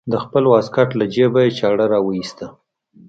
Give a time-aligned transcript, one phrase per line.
[0.11, 2.47] د خپل واسکټ له جيبه يې چاړه راوايسته.